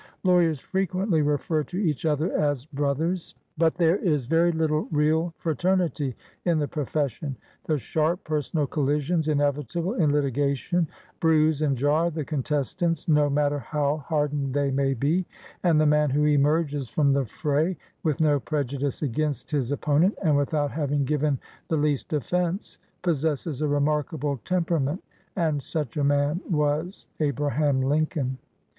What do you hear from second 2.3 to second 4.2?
as brothers, 106 EARLY SUCCESS IN THE